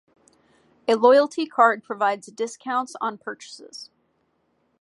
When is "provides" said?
1.83-2.25